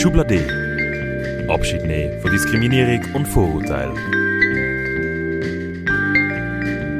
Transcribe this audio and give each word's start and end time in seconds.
Schublade. 0.00 0.40
Abschied 1.46 1.84
nehmen 1.84 2.18
von 2.22 2.30
Diskriminierung 2.30 3.04
und 3.14 3.28
Vorurteil. 3.28 3.92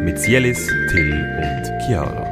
Mit 0.04 0.18
Sielis, 0.18 0.66
Till 0.90 1.14
und 1.14 1.80
Chiara. 1.80 2.26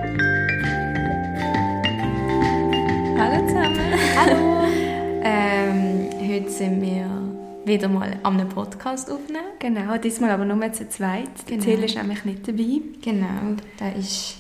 Hallo 3.17 3.47
zusammen. 3.47 3.79
Hallo. 4.15 4.59
Ähm, 5.21 6.11
heute 6.21 6.51
sind 6.51 6.81
wir 6.81 7.11
wieder 7.65 7.89
mal 7.89 8.17
an 8.23 8.39
einem 8.39 8.49
Podcast 8.49 9.11
aufnehmen. 9.11 9.49
Genau, 9.59 9.97
diesmal 9.97 10.31
aber 10.31 10.45
nur 10.45 10.73
zu 10.73 10.89
zweit. 10.89 11.29
Genau. 11.47 11.65
Till 11.65 11.83
ist 11.83 11.97
nämlich 11.97 12.25
nicht 12.25 12.47
dabei. 12.47 12.81
Genau, 13.03 13.57
der 13.81 13.97
ist 13.97 14.38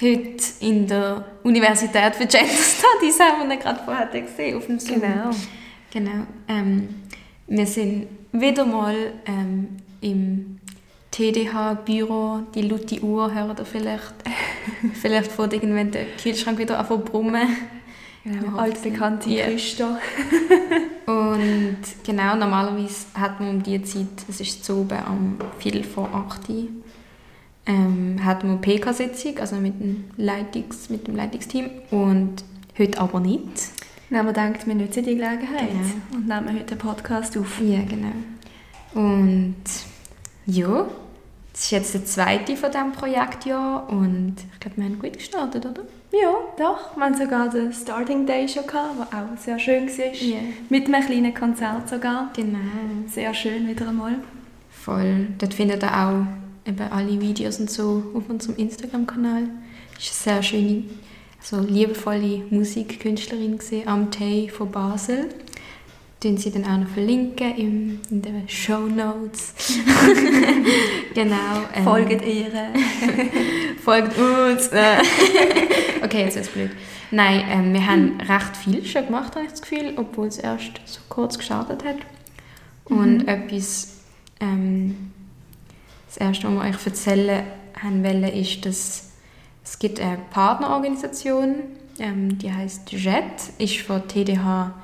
heute 0.00 0.44
in 0.60 0.86
der 0.86 1.24
Universität 1.42 2.14
für 2.14 2.26
Gender 2.26 2.52
Studies, 2.52 3.20
haben 3.20 3.48
wir 3.48 3.56
gerade 3.56 3.80
vorher 3.84 4.06
gesehen, 4.06 4.56
auf 4.56 4.66
dem 4.66 4.78
Zoom. 4.78 5.00
Genau. 5.00 5.30
Genau. 5.92 6.26
Ähm, 6.48 6.88
wir 7.46 7.66
sind 7.66 8.06
wieder 8.32 8.64
mal 8.64 9.12
ähm, 9.26 9.68
im 10.00 10.58
TDH-Büro, 11.10 12.40
die 12.54 12.62
laute 12.62 13.00
Uhr 13.02 13.32
hört 13.34 13.58
ihr 13.60 13.66
vielleicht. 13.66 14.14
vielleicht 14.94 15.30
fährt 15.30 15.52
irgendwann 15.52 15.90
der 15.90 16.06
Kühlschrank 16.20 16.58
wieder 16.58 16.78
an 16.78 16.86
zu 16.86 16.98
brummen. 16.98 17.48
Genau, 18.24 18.56
altbekannte 18.56 19.28
Ja. 19.30 19.46
Christa. 19.46 19.98
Und 21.06 21.78
genau, 22.04 22.36
normalerweise 22.36 23.06
hat 23.14 23.40
man 23.40 23.50
um 23.50 23.62
diese 23.62 23.82
Zeit, 23.82 24.24
es 24.28 24.40
ist 24.40 24.64
zu 24.64 24.78
oben 24.78 24.98
am 24.98 25.36
Viertel 25.58 25.82
vor 25.82 26.08
8 26.14 26.48
Uhr, 26.48 26.68
ähm, 27.66 28.24
hat 28.24 28.44
man 28.44 28.60
PK-Sitzung, 28.60 29.38
also 29.38 29.56
mit 29.56 29.80
dem, 29.80 30.04
Leitungs-, 30.18 30.90
mit 30.90 31.06
dem 31.06 31.16
Leitungsteam. 31.16 31.70
Und 31.90 32.44
heute 32.78 33.00
aber 33.00 33.20
nicht. 33.20 33.70
Dann 34.10 34.18
haben 34.18 34.26
wir 34.26 34.32
gedacht, 34.32 34.66
wir 34.66 34.74
nutzen 34.74 35.04
die 35.04 35.14
Gelegenheit 35.14 35.68
Genau. 35.70 36.16
und 36.16 36.28
nehmen 36.28 36.58
heute 36.58 36.72
einen 36.72 36.78
Podcast 36.80 37.36
auf. 37.38 37.60
Ja, 37.60 37.80
genau. 37.82 38.12
Und 38.94 39.54
ja, 40.46 40.86
das 41.52 41.62
ist 41.64 41.70
jetzt 41.70 41.94
der 41.94 42.04
zweite 42.04 42.56
von 42.56 42.70
diesem 42.70 42.92
Projektjahr 42.92 43.88
und 43.88 44.36
ich 44.52 44.60
glaube, 44.60 44.76
wir 44.76 44.84
haben 44.84 44.98
gut 44.98 45.12
gestartet, 45.14 45.64
oder? 45.64 45.82
Ja, 46.12 46.30
doch. 46.58 46.94
Wir 46.96 47.04
haben 47.04 47.14
sogar 47.14 47.48
den 47.48 47.72
Starting 47.72 48.26
Day 48.26 48.46
schon 48.46 48.66
gehabt, 48.66 49.12
der 49.12 49.18
auch 49.18 49.38
sehr 49.38 49.58
schön 49.58 49.86
war. 49.88 50.14
Ja. 50.14 50.36
Mit 50.68 50.86
einem 50.86 51.06
kleinen 51.06 51.32
Konzert 51.32 51.88
sogar. 51.88 52.30
Genau. 52.36 52.58
Sehr 53.08 53.32
schön 53.32 53.66
wieder 53.66 53.88
einmal. 53.88 54.16
Voll. 54.70 55.28
Dort 55.38 55.54
findet 55.54 55.82
ihr 55.82 55.90
auch 55.90 56.26
eben 56.66 56.90
alle 56.90 57.20
Videos 57.20 57.58
und 57.60 57.70
so 57.70 58.02
auf 58.14 58.28
unserem 58.28 58.56
Instagram-Kanal. 58.56 59.42
War 59.42 59.48
eine 59.48 59.52
sehr 59.98 60.42
schöne, 60.42 60.84
so 61.40 61.60
liebevolle 61.60 62.42
Musikkünstlerin 62.50 63.58
gesehen, 63.58 63.88
Amtei 63.88 64.50
von 64.52 64.70
Basel. 64.70 65.28
Den 66.22 66.36
sie 66.36 66.52
dann 66.52 66.64
auch 66.64 66.78
noch 66.78 66.88
verlinken 66.88 67.56
im, 67.56 68.00
in 68.08 68.22
den 68.22 68.48
Show 68.48 68.86
Notes. 68.86 69.54
genau. 71.14 71.64
ähm, 71.74 71.82
Folgt 71.82 72.24
ihr. 72.24 72.46
folgt 73.84 74.16
uns. 74.16 74.68
Äh. 74.68 74.98
okay, 76.04 76.22
jetzt 76.22 76.36
ist 76.36 76.54
blöd. 76.54 76.70
Nein, 77.10 77.44
ähm, 77.50 77.72
wir 77.74 77.84
haben 77.84 78.20
recht 78.20 78.56
viel 78.56 78.84
schon 78.84 79.06
gemacht, 79.06 79.34
habe 79.34 79.46
ich 79.46 79.50
das 79.50 79.62
Gefühl, 79.62 79.94
obwohl 79.96 80.28
es 80.28 80.38
erst 80.38 80.80
so 80.84 81.00
kurz 81.08 81.36
gestartet 81.36 81.84
hat. 81.84 81.96
Und 82.84 83.26
etwas, 83.26 83.98
ähm, 84.40 85.12
das 86.12 86.18
erste, 86.18 86.46
was 86.48 86.54
wir 86.54 86.60
euch 86.60 86.86
erzählen 86.86 87.44
haben 87.82 88.04
wollen, 88.04 88.24
ist, 88.24 88.66
dass 88.66 89.12
es 89.64 89.78
gibt 89.78 89.98
eine 89.98 90.18
Partnerorganisation, 90.30 91.54
ähm, 91.98 92.38
die 92.38 92.52
heißt 92.52 92.92
JET, 92.92 93.52
ist 93.58 93.78
von 93.78 94.06
TDH 94.06 94.74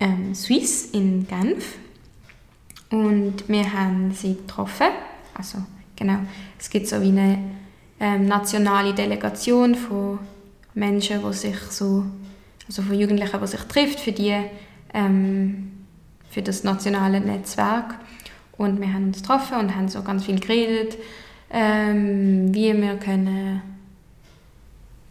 ähm, 0.00 0.34
Suisse 0.34 0.96
in 0.96 1.26
Genf. 1.26 1.76
Und 2.90 3.46
wir 3.48 3.70
haben 3.72 4.12
sie 4.12 4.36
getroffen. 4.36 4.86
Also, 5.34 5.58
genau. 5.96 6.20
Es 6.58 6.70
gibt 6.70 6.86
so 6.86 7.02
wie 7.02 7.08
eine 7.08 7.38
ähm, 8.00 8.26
nationale 8.26 8.94
Delegation 8.94 9.74
von 9.74 10.18
Menschen, 10.72 11.20
die 11.22 11.32
sich 11.34 11.58
so, 11.70 12.06
also 12.66 12.82
von 12.82 12.98
Jugendlichen, 12.98 13.38
die 13.38 13.46
sich 13.46 13.60
trifft 13.64 14.00
für 14.00 14.12
die, 14.12 14.34
ähm, 14.94 15.72
für 16.30 16.40
das 16.40 16.64
nationale 16.64 17.20
Netzwerk. 17.20 17.96
Und 18.58 18.80
wir 18.80 18.92
haben 18.92 19.06
uns 19.06 19.22
getroffen 19.22 19.56
und 19.58 19.74
haben 19.74 19.88
so 19.88 20.02
ganz 20.02 20.24
viel 20.26 20.38
geredet, 20.38 20.98
ähm, 21.50 22.54
wie 22.54 22.76
wir 22.76 22.96
können 22.96 23.62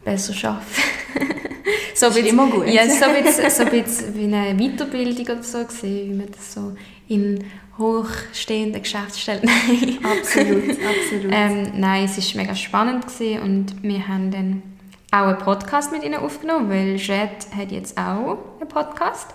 besser 0.03 0.49
arbeiten 0.49 0.65
so 1.95 2.07
Ist 2.07 2.17
immer 2.17 2.47
gut. 2.47 2.67
Ja, 2.67 2.87
so 2.87 3.05
ein 3.05 3.23
bisschen, 3.23 3.49
so 3.49 3.63
ein 3.63 3.69
bisschen 3.69 4.15
wie 4.15 4.33
eine 4.33 4.55
Weiterbildung 4.55 5.25
oder 5.25 5.43
so 5.43 5.63
gesehen, 5.63 6.11
wie 6.11 6.15
man 6.15 6.31
das 6.31 6.53
so 6.53 6.75
in 7.07 7.43
hochstehenden 7.77 8.81
Geschäftsstellen... 8.81 9.41
Nein. 9.45 9.97
Absolut, 10.03 10.69
absolut. 10.71 11.31
Ähm, 11.31 11.71
nein, 11.75 12.05
es 12.05 12.17
war 12.17 12.41
mega 12.41 12.55
spannend 12.55 13.07
gewesen 13.07 13.41
und 13.41 13.83
wir 13.83 14.07
haben 14.07 14.31
dann 14.31 14.63
auch 15.11 15.27
einen 15.27 15.37
Podcast 15.37 15.91
mit 15.91 16.03
ihnen 16.03 16.15
aufgenommen, 16.15 16.69
weil 16.69 16.95
Jet 16.95 17.47
hat 17.55 17.71
jetzt 17.71 17.97
auch 17.97 18.37
einen 18.59 18.67
Podcast. 18.67 19.33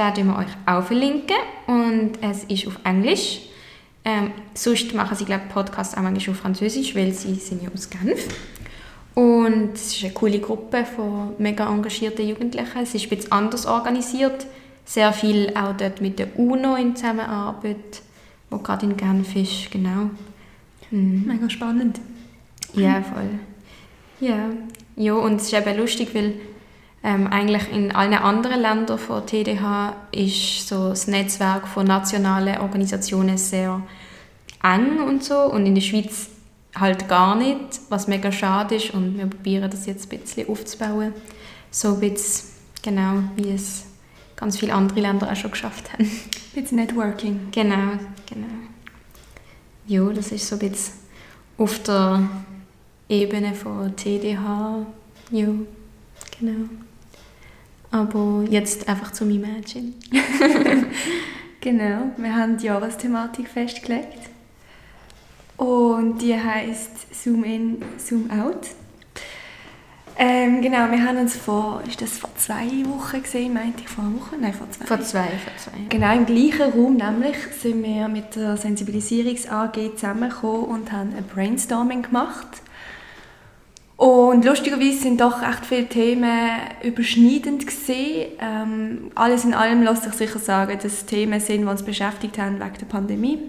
Den 0.00 0.14
tun 0.14 0.26
wir 0.28 0.38
euch 0.38 0.46
auch 0.64 0.82
verlinken 0.82 1.36
und 1.66 2.12
es 2.22 2.44
ist 2.44 2.66
auf 2.66 2.78
Englisch. 2.84 3.40
Ähm, 4.02 4.30
sonst 4.54 4.94
machen 4.94 5.14
sie, 5.14 5.26
glaube 5.26 5.44
Podcasts 5.52 5.94
auch 5.94 6.00
manchmal 6.00 6.34
auf 6.34 6.40
Französisch, 6.40 6.94
weil 6.94 7.12
sie 7.12 7.34
sind 7.34 7.62
ja 7.62 7.68
aus 7.74 7.90
Genf. 7.90 8.28
Und 9.14 9.74
es 9.74 9.94
ist 9.94 10.04
eine 10.04 10.14
coole 10.14 10.38
Gruppe 10.38 10.86
von 10.86 11.34
mega 11.36 11.70
engagierten 11.70 12.26
Jugendlichen. 12.26 12.78
Es 12.82 12.94
ist 12.94 13.02
ein 13.02 13.08
bisschen 13.10 13.32
anders 13.32 13.66
organisiert. 13.66 14.46
Sehr 14.86 15.12
viel 15.12 15.52
auch 15.54 15.76
dort 15.76 16.00
mit 16.00 16.18
der 16.18 16.38
UNO 16.38 16.76
in 16.76 16.96
Zusammenarbeit, 16.96 18.00
wo 18.48 18.56
gerade 18.56 18.86
in 18.86 18.96
Genf 18.96 19.36
ist, 19.36 19.70
genau. 19.70 20.08
Mhm. 20.90 21.24
Mega 21.26 21.50
spannend. 21.50 22.00
Ja, 22.72 23.02
voll. 23.02 23.28
Ja. 24.20 24.48
ja, 24.96 25.12
und 25.12 25.36
es 25.36 25.52
ist 25.52 25.52
eben 25.52 25.76
lustig, 25.76 26.14
weil 26.14 26.34
ähm, 27.02 27.26
eigentlich 27.28 27.72
in 27.72 27.92
allen 27.92 28.14
anderen 28.14 28.60
Ländern 28.60 28.98
von 28.98 29.26
TDH 29.26 29.96
ist 30.12 30.68
so 30.68 30.90
das 30.90 31.06
Netzwerk 31.06 31.66
von 31.66 31.86
nationalen 31.86 32.58
Organisationen 32.58 33.38
sehr 33.38 33.82
eng 34.62 35.00
und 35.00 35.24
so 35.24 35.38
und 35.44 35.64
in 35.64 35.74
der 35.74 35.82
Schweiz 35.82 36.28
halt 36.74 37.08
gar 37.08 37.36
nicht, 37.36 37.80
was 37.88 38.06
mega 38.06 38.30
schade 38.30 38.76
ist 38.76 38.92
und 38.92 39.16
wir 39.16 39.26
probieren 39.26 39.70
das 39.70 39.86
jetzt 39.86 40.12
ein 40.12 40.18
bisschen 40.20 40.48
aufzubauen. 40.48 41.14
So 41.70 41.94
ein 41.94 42.00
bisschen, 42.00 42.48
genau, 42.82 43.22
wie 43.36 43.50
es 43.50 43.86
ganz 44.36 44.58
viele 44.58 44.74
andere 44.74 45.00
Länder 45.00 45.30
auch 45.30 45.36
schon 45.36 45.50
geschafft 45.50 45.92
haben. 45.92 46.04
Ein 46.04 46.62
bisschen 46.62 46.78
Networking. 46.78 47.48
Genau, 47.50 47.92
genau. 48.28 48.46
Ja, 49.86 50.08
das 50.12 50.32
ist 50.32 50.46
so 50.48 50.56
ein 50.56 50.70
bisschen 50.70 50.94
auf 51.56 51.82
der 51.82 52.28
Ebene 53.08 53.54
von 53.54 53.94
TDH. 53.96 54.86
Ja, 55.30 55.48
genau. 56.38 56.68
Aber 57.90 58.44
jetzt 58.48 58.88
einfach 58.88 59.12
zu 59.12 59.24
meinem 59.24 59.42
Mädchen. 59.42 59.94
Genau, 61.60 62.12
wir 62.16 62.34
haben 62.34 62.56
die 62.56 62.66
Jahresthematik 62.66 63.46
festgelegt. 63.46 64.30
Und 65.58 66.18
die 66.22 66.34
heißt 66.34 67.14
Zoom 67.14 67.44
in, 67.44 67.82
Zoom 67.98 68.30
out. 68.30 68.68
Ähm, 70.16 70.62
genau, 70.62 70.90
wir 70.90 71.04
haben 71.04 71.18
uns 71.18 71.36
vor, 71.36 71.82
ist 71.86 72.00
das 72.00 72.18
vor 72.18 72.30
zwei 72.36 72.66
Wochen 72.86 73.22
gesehen, 73.22 73.52
meinte 73.52 73.82
ich, 73.82 73.88
vor 73.88 74.04
einer 74.04 74.14
Woche? 74.18 74.36
Nein, 74.40 74.54
vor 74.54 74.70
zwei. 74.70 74.86
Vor 74.86 75.00
zwei, 75.02 75.26
vor 75.26 75.56
zwei. 75.58 75.78
Genau, 75.90 76.14
im 76.14 76.24
gleichen 76.24 76.72
Raum 76.72 76.96
nämlich 76.96 77.36
sind 77.60 77.82
wir 77.82 78.08
mit 78.08 78.36
der 78.36 78.56
Sensibilisierungs 78.56 79.46
AG 79.46 79.96
zusammengekommen 79.96 80.64
und 80.64 80.92
haben 80.92 81.14
ein 81.14 81.24
Brainstorming 81.24 82.02
gemacht. 82.02 82.62
Und 84.00 84.46
lustigerweise 84.46 84.98
sind 84.98 85.20
doch 85.20 85.42
echt 85.42 85.66
viele 85.66 85.86
Themen 85.86 86.48
überschneidend 86.82 87.66
gesehen. 87.66 88.30
Ähm, 88.40 89.10
alles 89.14 89.44
in 89.44 89.52
allem 89.52 89.82
lässt 89.82 90.04
sich 90.04 90.14
sicher 90.14 90.38
sagen, 90.38 90.78
dass 90.82 90.90
es 90.90 91.04
Themen 91.04 91.38
sind, 91.38 91.60
die 91.60 91.66
uns 91.66 91.82
beschäftigt 91.82 92.38
haben 92.38 92.58
wegen 92.60 92.78
der 92.80 92.86
Pandemie. 92.86 93.40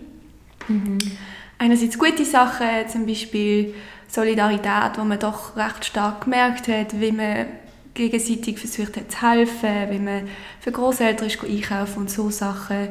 Einerseits 1.58 1.98
gute 1.98 2.25
Sachen, 2.25 2.68
zum 2.90 3.06
Beispiel 3.06 3.74
Solidarität, 4.10 4.98
wo 4.98 5.06
man 5.06 5.20
doch 5.20 5.56
recht 5.56 5.86
stark 5.86 6.25
gemerkt 6.25 6.68
hat, 6.68 7.00
wie 7.00 7.14
man 7.14 7.46
gegenseitig 7.94 8.60
versucht 8.60 8.98
hat 8.98 9.10
zu 9.10 9.22
helfen, 9.22 9.90
wie 9.90 10.00
man 10.00 10.28
für 10.60 10.74
Großeltern 10.74 11.28
ist 11.28 11.42
einkaufen 11.42 12.00
und 12.00 12.12
so 12.12 12.30
Sachen. 12.30 12.90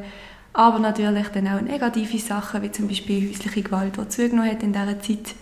Aber 0.55 0.79
natürlich 0.79 1.29
dann 1.29 1.49
auch 1.49 1.61
negative 1.61 2.20
Sachen, 2.20 2.62
wie 2.62 2.73
zum 2.73 2.88
Beispiel 2.88 3.29
häusliche 3.29 3.61
Gewalt, 3.61 3.99
die 3.99 4.08
zugenommen 4.08 4.50
hat 4.50 4.62
in 4.62 4.73
dieser 4.73 4.99
Zeit. 5.02 5.34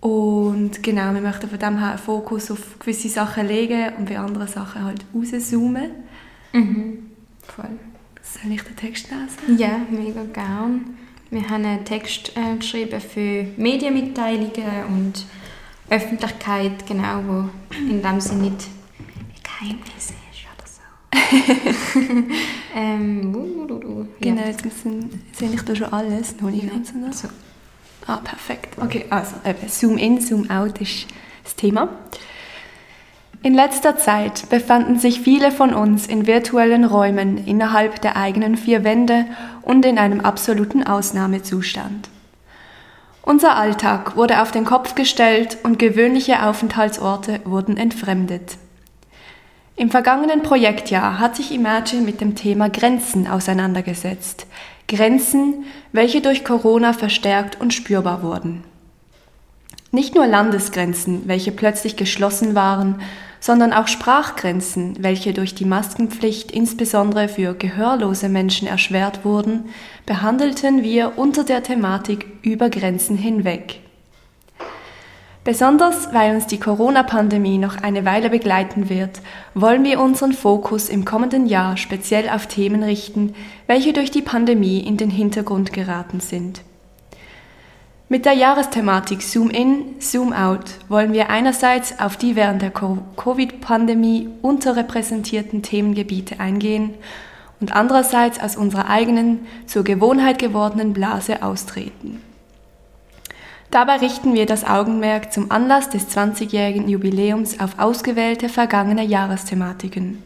Und 0.00 0.82
genau, 0.82 1.12
wir 1.12 1.20
möchten 1.20 1.48
von 1.48 1.58
dem 1.58 1.78
her 1.78 1.90
einen 1.90 1.98
Fokus 1.98 2.50
auf 2.50 2.78
gewisse 2.78 3.08
Sachen 3.08 3.46
legen 3.48 3.92
und 3.98 4.08
bei 4.08 4.18
anderen 4.18 4.46
Sachen 4.46 4.84
halt 4.84 5.04
rauszoomen. 5.14 5.90
Mhm. 6.52 7.10
Voll. 7.42 7.70
Soll 8.22 8.52
ich 8.52 8.62
den 8.62 8.76
Text 8.76 9.08
lesen? 9.10 9.58
Ja, 9.58 9.80
mega 9.90 10.22
gern. 10.32 10.96
Wir 11.30 11.48
haben 11.50 11.64
einen 11.64 11.84
Text 11.84 12.32
äh, 12.36 12.56
geschrieben 12.56 13.00
für 13.00 13.46
Medienmitteilungen 13.56 14.84
und 14.88 15.26
Öffentlichkeit, 15.90 16.86
genau, 16.86 17.22
wo 17.26 17.76
in 17.76 18.00
dem 18.02 18.20
Sinne 18.20 18.42
nicht 18.44 18.68
Geheimnis 19.42 20.10
ist 20.10 20.46
oder 20.54 20.66
so. 20.66 22.10
ähm, 22.76 23.34
uh, 23.34 23.38
uh, 23.38 23.72
uh. 23.72 24.06
Genau, 24.20 24.40
Ja. 24.42 24.48
jetzt 24.48 24.64
müssen, 24.64 25.22
sehe 25.32 25.50
ich 25.52 25.62
da 25.62 25.74
schon 25.74 25.92
alles. 25.92 26.40
Noch 26.40 26.50
nicht 26.50 26.70
ganz. 26.70 26.92
So. 27.20 27.28
Ah, 28.08 28.20
perfekt. 28.24 28.76
Okay, 28.80 29.04
also 29.10 29.34
eben, 29.44 29.68
Zoom 29.68 29.98
in, 29.98 30.18
Zoom 30.18 30.48
out 30.50 30.80
ist 30.80 31.06
das 31.44 31.54
Thema. 31.56 31.90
In 33.42 33.52
letzter 33.52 33.98
Zeit 33.98 34.48
befanden 34.48 34.98
sich 34.98 35.20
viele 35.20 35.52
von 35.52 35.74
uns 35.74 36.06
in 36.06 36.26
virtuellen 36.26 36.84
Räumen 36.84 37.46
innerhalb 37.46 38.00
der 38.00 38.16
eigenen 38.16 38.56
vier 38.56 38.82
Wände 38.82 39.26
und 39.60 39.84
in 39.84 39.98
einem 39.98 40.20
absoluten 40.20 40.84
Ausnahmezustand. 40.84 42.08
Unser 43.22 43.56
Alltag 43.56 44.16
wurde 44.16 44.40
auf 44.40 44.52
den 44.52 44.64
Kopf 44.64 44.94
gestellt 44.94 45.58
und 45.62 45.78
gewöhnliche 45.78 46.44
Aufenthaltsorte 46.44 47.40
wurden 47.44 47.76
entfremdet. 47.76 48.56
Im 49.76 49.90
vergangenen 49.90 50.42
Projektjahr 50.42 51.18
hat 51.18 51.36
sich 51.36 51.52
Imagine 51.52 52.02
mit 52.02 52.22
dem 52.22 52.34
Thema 52.34 52.70
Grenzen 52.70 53.28
auseinandergesetzt. 53.28 54.46
Grenzen, 54.88 55.66
welche 55.92 56.20
durch 56.20 56.44
Corona 56.44 56.92
verstärkt 56.92 57.60
und 57.60 57.72
spürbar 57.72 58.22
wurden. 58.22 58.64
Nicht 59.90 60.14
nur 60.14 60.26
Landesgrenzen, 60.26 61.22
welche 61.26 61.52
plötzlich 61.52 61.96
geschlossen 61.96 62.54
waren, 62.54 63.00
sondern 63.40 63.72
auch 63.72 63.86
Sprachgrenzen, 63.86 64.96
welche 65.00 65.32
durch 65.32 65.54
die 65.54 65.64
Maskenpflicht 65.64 66.50
insbesondere 66.50 67.28
für 67.28 67.54
gehörlose 67.54 68.28
Menschen 68.28 68.66
erschwert 68.66 69.24
wurden, 69.24 69.70
behandelten 70.06 70.82
wir 70.82 71.16
unter 71.16 71.44
der 71.44 71.62
Thematik 71.62 72.26
über 72.42 72.68
Grenzen 72.68 73.16
hinweg. 73.16 73.80
Besonders 75.44 76.12
weil 76.12 76.34
uns 76.34 76.46
die 76.46 76.60
Corona-Pandemie 76.60 77.56
noch 77.56 77.80
eine 77.80 78.04
Weile 78.04 78.28
begleiten 78.28 78.90
wird, 78.90 79.22
wollen 79.54 79.82
wir 79.82 80.00
unseren 80.00 80.32
Fokus 80.32 80.90
im 80.90 81.04
kommenden 81.06 81.46
Jahr 81.46 81.76
speziell 81.76 82.28
auf 82.28 82.46
Themen 82.46 82.82
richten, 82.82 83.34
welche 83.66 83.94
durch 83.94 84.10
die 84.10 84.20
Pandemie 84.20 84.80
in 84.80 84.98
den 84.98 85.10
Hintergrund 85.10 85.72
geraten 85.72 86.20
sind. 86.20 86.62
Mit 88.10 88.24
der 88.24 88.32
Jahresthematik 88.32 89.22
Zoom 89.22 89.50
In, 89.50 89.96
Zoom 90.00 90.32
Out 90.32 90.64
wollen 90.88 91.12
wir 91.12 91.28
einerseits 91.28 91.98
auf 91.98 92.16
die 92.16 92.36
während 92.36 92.62
der 92.62 92.70
Co- 92.70 92.98
Covid-Pandemie 93.16 94.28
unterrepräsentierten 94.40 95.62
Themengebiete 95.62 96.40
eingehen 96.40 96.94
und 97.60 97.74
andererseits 97.74 98.40
aus 98.40 98.56
unserer 98.56 98.88
eigenen, 98.88 99.46
zur 99.66 99.84
Gewohnheit 99.84 100.38
gewordenen 100.38 100.94
Blase 100.94 101.42
austreten. 101.42 102.22
Dabei 103.70 103.96
richten 103.96 104.32
wir 104.32 104.46
das 104.46 104.64
Augenmerk 104.64 105.32
zum 105.32 105.50
Anlass 105.50 105.90
des 105.90 106.08
20-jährigen 106.08 106.88
Jubiläums 106.88 107.60
auf 107.60 107.78
ausgewählte 107.78 108.48
vergangene 108.48 109.04
Jahresthematiken. 109.04 110.22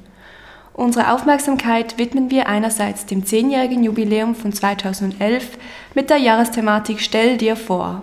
Unsere 0.74 1.12
Aufmerksamkeit 1.12 1.98
widmen 1.98 2.30
wir 2.30 2.48
einerseits 2.48 3.04
dem 3.04 3.24
10-jährigen 3.24 3.82
Jubiläum 3.82 4.34
von 4.34 4.52
2011 4.52 5.58
mit 5.94 6.08
der 6.08 6.16
Jahresthematik 6.18 7.00
Stell 7.00 7.36
dir 7.36 7.56
vor. 7.56 8.02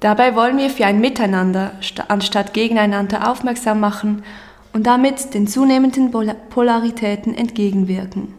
Dabei 0.00 0.34
wollen 0.34 0.58
wir 0.58 0.70
für 0.70 0.84
ein 0.84 1.00
Miteinander 1.00 1.72
sta- 1.80 2.04
anstatt 2.08 2.52
gegeneinander 2.54 3.30
aufmerksam 3.30 3.80
machen 3.80 4.24
und 4.72 4.86
damit 4.86 5.32
den 5.32 5.46
zunehmenden 5.46 6.10
Pola- 6.10 6.36
Polaritäten 6.50 7.34
entgegenwirken. 7.34 8.34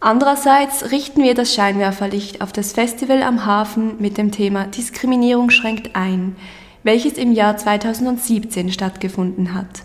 Andererseits 0.00 0.90
richten 0.90 1.22
wir 1.22 1.34
das 1.34 1.54
Scheinwerferlicht 1.54 2.42
auf 2.42 2.52
das 2.52 2.72
Festival 2.72 3.22
am 3.22 3.46
Hafen 3.46 3.94
mit 3.98 4.18
dem 4.18 4.30
Thema 4.30 4.66
Diskriminierung 4.66 5.50
schränkt 5.50 5.96
ein, 5.96 6.36
welches 6.82 7.14
im 7.14 7.32
Jahr 7.32 7.56
2017 7.56 8.70
stattgefunden 8.70 9.54
hat. 9.54 9.82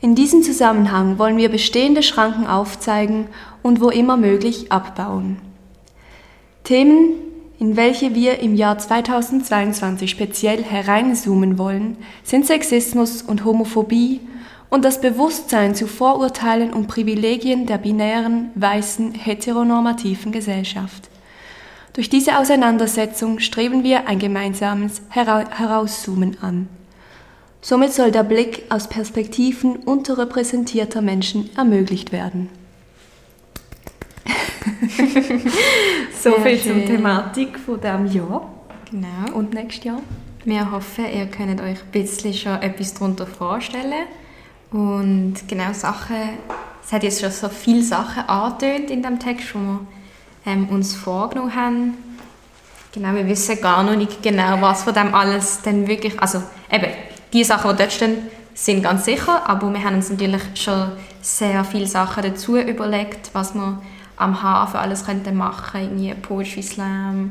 In 0.00 0.14
diesem 0.14 0.42
Zusammenhang 0.42 1.18
wollen 1.18 1.36
wir 1.36 1.48
bestehende 1.48 2.02
Schranken 2.02 2.46
aufzeigen 2.46 3.28
und 3.62 3.80
wo 3.80 3.90
immer 3.90 4.16
möglich 4.16 4.70
abbauen. 4.70 5.38
Themen, 6.64 7.14
in 7.58 7.76
welche 7.76 8.14
wir 8.14 8.40
im 8.40 8.56
Jahr 8.56 8.76
2022 8.76 10.10
speziell 10.10 10.62
hereinzoomen 10.62 11.58
wollen, 11.58 11.96
sind 12.24 12.44
Sexismus 12.44 13.22
und 13.22 13.44
Homophobie 13.44 14.20
und 14.70 14.84
das 14.84 15.00
Bewusstsein 15.00 15.74
zu 15.74 15.86
Vorurteilen 15.86 16.72
und 16.72 16.86
Privilegien 16.86 17.66
der 17.66 17.78
binären, 17.78 18.50
weißen, 18.54 19.14
heteronormativen 19.14 20.32
Gesellschaft. 20.32 21.08
Durch 21.92 22.10
diese 22.10 22.38
Auseinandersetzung 22.38 23.38
streben 23.38 23.82
wir 23.82 24.06
ein 24.06 24.18
gemeinsames 24.18 25.00
Hera 25.08 25.48
Herauszoomen 25.50 26.36
an. 26.42 26.68
Somit 27.62 27.92
soll 27.92 28.10
der 28.10 28.22
Blick 28.22 28.64
aus 28.68 28.88
Perspektiven 28.88 29.76
unterrepräsentierter 29.76 31.00
Menschen 31.00 31.50
ermöglicht 31.56 32.12
werden. 32.12 32.50
So 36.20 36.32
Sehr 36.32 36.40
viel 36.40 36.60
zur 36.60 36.72
schön. 36.74 36.86
Thematik 36.86 37.58
von 37.58 37.80
diesem 37.80 38.06
Jahr. 38.06 38.50
Genau. 38.90 39.36
Und 39.36 39.54
nächstes 39.54 39.84
Jahr? 39.84 40.02
Wir 40.44 40.70
hoffen, 40.72 41.04
ihr 41.06 41.26
könnt 41.26 41.60
euch 41.60 41.78
ein 41.82 41.90
bisschen 41.92 42.34
schon 42.34 42.60
etwas 42.62 42.94
darunter 42.94 43.26
vorstellen. 43.26 44.06
Und 44.76 45.36
genau 45.48 45.72
Sachen, 45.72 46.16
es 46.84 46.92
hat 46.92 47.02
jetzt 47.02 47.22
schon 47.22 47.30
so 47.30 47.48
viele 47.48 47.82
Sachen 47.82 48.28
angetönt 48.28 48.90
in 48.90 49.02
dem 49.02 49.18
Text, 49.18 49.54
die 49.54 49.58
wir 49.58 49.80
ähm, 50.44 50.68
uns 50.68 50.94
vorgenommen 50.94 51.54
haben. 51.54 51.94
Genau, 52.92 53.14
wir 53.14 53.26
wissen 53.26 53.58
gar 53.62 53.82
noch 53.82 53.96
nicht 53.96 54.22
genau, 54.22 54.60
was 54.60 54.82
von 54.82 54.92
dem 54.92 55.14
alles 55.14 55.62
dann 55.62 55.86
wirklich, 55.88 56.20
also 56.20 56.42
eben, 56.70 56.88
die 57.32 57.42
Sachen, 57.42 57.70
die 57.70 57.76
dort 57.78 57.90
stehen, 57.90 58.18
sind 58.52 58.82
ganz 58.82 59.06
sicher, 59.06 59.48
aber 59.48 59.72
wir 59.72 59.82
haben 59.82 59.94
uns 59.94 60.10
natürlich 60.10 60.42
schon 60.56 60.92
sehr 61.22 61.64
viele 61.64 61.86
Sachen 61.86 62.24
dazu 62.24 62.58
überlegt, 62.58 63.30
was 63.32 63.54
wir 63.54 63.80
am 64.16 64.42
Hafen 64.42 64.76
alles 64.76 65.06
könnten 65.06 65.36
machen, 65.38 65.80
irgendwie 65.80 66.12
Poetry 66.20 66.62
Slam, 66.62 67.30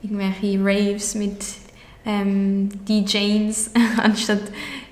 irgendwelche 0.00 0.58
Raves 0.64 1.14
mit 1.14 1.44
ähm, 2.06 2.70
DJs, 2.88 3.70
anstatt 4.02 4.40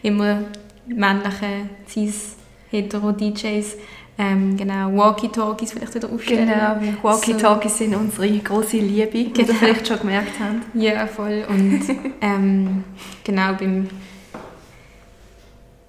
immer 0.03 0.41
männliche 0.87 1.69
cis-hetero-DJs. 1.89 3.77
Ähm, 4.17 4.57
genau, 4.57 4.97
Walkie-Talkies 4.97 5.73
vielleicht 5.73 5.95
wieder 5.95 6.09
aufstellen. 6.13 6.49
Genau, 6.49 7.03
Walkie-Talkies 7.03 7.79
sind 7.79 7.97
unsere 7.97 8.29
große 8.39 8.77
Liebe, 8.77 9.13
wie 9.13 9.23
ihr 9.25 9.33
Genau. 9.33 9.53
vielleicht 9.55 9.89
schon 9.89 9.99
gemerkt 9.99 10.33
habt. 10.39 10.75
Ja, 10.75 11.07
voll. 11.07 11.45
Und 11.49 11.81
ähm, 12.21 12.85
genau 13.25 13.55
beim 13.55 13.89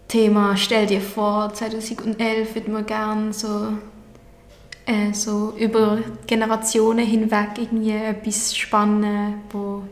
Thema 0.08 0.56
Stell 0.58 0.86
dir 0.88 1.02
vor, 1.02 1.54
2011 1.54 2.56
würden 2.56 2.74
wir 2.74 2.84
gerne 2.84 3.34
so, 3.34 3.74
äh, 4.86 5.12
so 5.14 5.54
über 5.60 6.00
Generationen 6.28 7.06
hinweg 7.06 7.50
irgendwie 7.58 7.92
etwas 7.92 8.56
spannen, 8.56 9.36
wo 9.52 9.84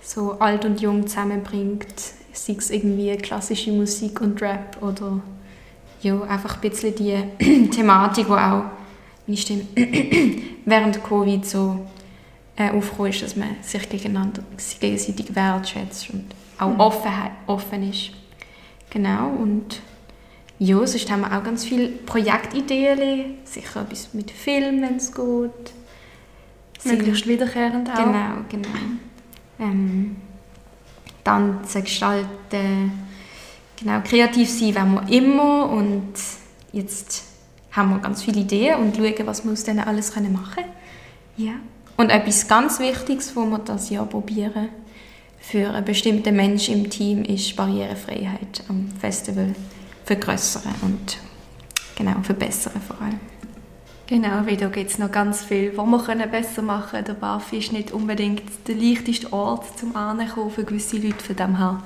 so 0.00 0.32
alt 0.38 0.64
und 0.64 0.80
jung 0.80 1.06
zusammenbringt. 1.06 1.86
Sei 2.32 2.54
es 2.58 2.70
irgendwie 2.70 3.16
klassische 3.16 3.72
Musik 3.72 4.20
und 4.20 4.40
Rap 4.40 4.78
oder 4.80 5.20
ja, 6.00 6.20
einfach 6.22 6.56
ein 6.56 6.60
bisschen 6.60 6.94
die 6.94 7.68
Thematik, 7.70 8.26
die 8.26 8.32
auch 8.32 8.64
meine 9.26 9.36
Stimme, 9.36 9.66
während 10.64 11.02
Covid 11.04 11.44
so 11.46 11.86
äh, 12.56 12.70
aufgekommen 12.70 13.10
ist, 13.12 13.22
dass 13.22 13.36
man 13.36 13.56
sich 13.62 13.88
gegeneinander, 13.88 14.42
sich 14.56 14.80
gegenseitig 14.80 15.34
wertschätzt 15.34 16.10
und 16.10 16.26
auch 16.58 16.78
Offenheit, 16.78 17.32
offen 17.46 17.88
ist. 17.88 18.10
Genau, 18.90 19.28
und 19.28 19.80
ja, 20.58 20.86
sonst 20.86 21.10
haben 21.10 21.22
wir 21.22 21.36
auch 21.36 21.42
ganz 21.42 21.64
viele 21.64 21.88
Projektideen, 21.88 23.36
sicher 23.44 23.82
etwas 23.82 24.12
mit 24.12 24.30
Film, 24.30 24.82
wenn 24.82 24.96
es 24.96 25.12
geht. 25.12 25.72
Möglichst 26.84 27.26
wiederkehrend 27.26 27.88
auch. 27.90 27.96
Genau, 27.96 28.44
genau. 28.48 28.68
Ähm, 29.58 30.16
zu 31.24 31.82
gestalten, 31.82 32.92
genau, 33.78 34.00
kreativ 34.02 34.50
sein 34.50 34.74
wollen 34.74 35.08
wir 35.08 35.16
immer 35.16 35.70
und 35.70 36.14
jetzt 36.72 37.24
haben 37.72 37.90
wir 37.90 37.98
ganz 37.98 38.22
viele 38.22 38.40
Ideen 38.40 38.78
und 38.80 38.96
schauen, 38.96 39.26
was 39.26 39.44
wir 39.44 39.52
aus 39.52 39.64
denen 39.64 39.80
alles 39.80 40.14
machen 40.14 40.54
können. 40.54 40.68
Ja. 41.36 41.52
Und 41.96 42.10
etwas 42.10 42.48
ganz 42.48 42.78
Wichtiges, 42.80 43.34
was 43.36 43.46
wir 43.46 43.58
das 43.58 43.90
Jahr 43.90 44.06
probieren, 44.06 44.68
für 45.40 45.70
einen 45.70 45.84
bestimmten 45.84 46.36
Menschen 46.36 46.74
im 46.74 46.90
Team 46.90 47.24
ist 47.24 47.56
Barrierefreiheit 47.56 48.62
am 48.68 48.88
Festival 49.00 49.54
vergrößern 50.04 50.74
und 50.82 51.18
genau, 51.96 52.22
verbessern 52.22 52.80
vor 52.86 53.00
allem. 53.00 53.20
Genau, 54.12 54.44
weil 54.44 54.58
da 54.58 54.68
gibt 54.68 54.90
es 54.90 54.98
noch 54.98 55.10
ganz 55.10 55.42
viel, 55.42 55.74
was 55.74 55.86
wir 55.86 55.98
können 56.04 56.30
besser 56.30 56.60
machen 56.60 56.90
können. 56.90 57.04
Der 57.06 57.14
BAF 57.14 57.50
ist 57.54 57.72
nicht 57.72 57.92
unbedingt 57.92 58.42
der 58.68 58.74
leichteste 58.74 59.32
Ort 59.32 59.78
zum 59.78 59.96
Ankommen 59.96 60.50
für 60.50 60.64
gewisse 60.64 60.98
Leute. 60.98 61.24
Von 61.24 61.34
dem 61.34 61.56
her, 61.56 61.82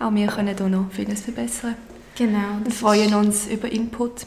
auch 0.00 0.12
wir 0.12 0.26
können 0.26 0.56
hier 0.56 0.68
noch 0.68 0.90
vieles 0.90 1.20
verbessern. 1.20 1.76
Genau. 2.16 2.38
Wir 2.64 2.72
freuen 2.72 3.14
uns 3.14 3.46
über 3.46 3.70
Input. 3.70 4.26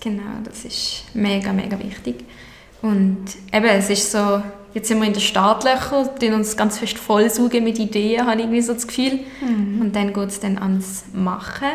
Genau, 0.00 0.42
das 0.42 0.64
ist 0.64 1.04
mega, 1.14 1.52
mega 1.52 1.78
wichtig. 1.78 2.24
Und 2.82 3.26
eben, 3.52 3.66
es 3.66 3.90
ist 3.90 4.10
so, 4.10 4.42
jetzt 4.74 4.88
sind 4.88 4.98
wir 4.98 5.06
in 5.06 5.12
den 5.12 5.22
Startlöchern, 5.22 6.08
die 6.20 6.30
uns 6.30 6.56
ganz 6.56 6.78
fest 6.78 6.98
vollsaugen 6.98 7.62
mit 7.62 7.78
Ideen, 7.78 8.26
habe 8.26 8.38
ich 8.38 8.46
irgendwie 8.46 8.62
so 8.62 8.74
das 8.74 8.88
Gefühl. 8.88 9.20
Und 9.80 9.92
dann 9.92 10.12
geht 10.12 10.28
es 10.30 10.40
dann 10.40 10.58
ans 10.58 11.04
Machen. 11.12 11.68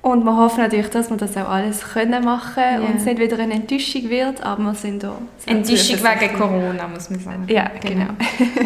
Und 0.00 0.24
wir 0.24 0.36
hoffen 0.36 0.60
natürlich, 0.62 0.88
dass 0.90 1.10
wir 1.10 1.16
das 1.16 1.36
auch 1.36 1.48
alles 1.48 1.80
können 1.92 2.24
machen 2.24 2.62
Ja. 2.62 2.80
und 2.80 2.96
es 2.96 3.04
nicht 3.04 3.18
wieder 3.18 3.38
eine 3.38 3.54
Enttäuschung 3.54 4.08
wird, 4.08 4.42
aber 4.42 4.62
wir 4.62 4.74
sind 4.74 5.02
da. 5.02 5.18
Enttäuschung 5.46 5.98
wegen. 5.98 6.38
Corona, 6.38 6.86
muss 6.88 7.10
man 7.10 7.18
sagen. 7.20 7.44
Ja, 7.48 7.70
genau. 7.80 8.10